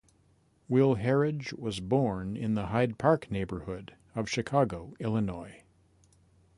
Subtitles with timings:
[0.67, 5.61] Will Harridge was born in the Hyde Park neighborhood of Chicago, Illinois.